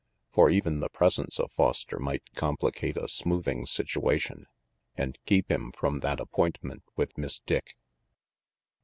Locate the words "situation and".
3.67-5.19